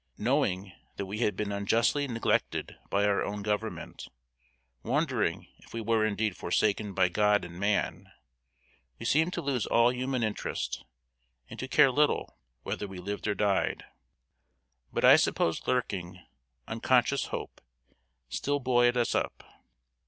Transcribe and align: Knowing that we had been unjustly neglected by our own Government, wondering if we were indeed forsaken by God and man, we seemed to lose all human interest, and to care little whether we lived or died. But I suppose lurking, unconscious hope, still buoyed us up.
Knowing 0.17 0.71
that 0.95 1.05
we 1.05 1.19
had 1.19 1.35
been 1.35 1.51
unjustly 1.51 2.07
neglected 2.07 2.75
by 2.89 3.05
our 3.05 3.23
own 3.23 3.43
Government, 3.43 4.07
wondering 4.81 5.47
if 5.59 5.75
we 5.75 5.79
were 5.81 6.03
indeed 6.03 6.35
forsaken 6.35 6.95
by 6.95 7.07
God 7.07 7.45
and 7.45 7.59
man, 7.59 8.11
we 8.97 9.05
seemed 9.05 9.31
to 9.33 9.43
lose 9.43 9.67
all 9.67 9.93
human 9.93 10.23
interest, 10.23 10.83
and 11.51 11.59
to 11.59 11.67
care 11.67 11.91
little 11.91 12.35
whether 12.63 12.87
we 12.87 12.97
lived 12.97 13.27
or 13.27 13.35
died. 13.35 13.85
But 14.91 15.05
I 15.05 15.17
suppose 15.17 15.67
lurking, 15.67 16.19
unconscious 16.67 17.25
hope, 17.25 17.61
still 18.27 18.59
buoyed 18.59 18.97
us 18.97 19.13
up. 19.13 19.43